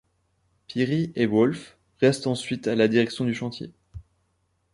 [0.65, 3.71] Pirrie et Wolff restent ensuite à la direction du chantier.